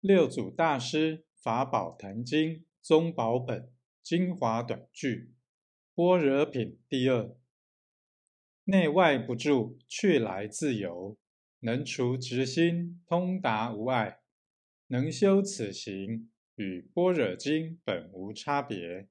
[0.00, 3.70] 六祖大师法宝坛经宗宝本
[4.02, 5.34] 精华短句
[5.94, 7.36] 般若品第二。
[8.64, 11.18] 内外不住去来自由
[11.58, 14.20] 能除执心通达无碍。
[14.86, 19.06] 能修此行与般若经本无差别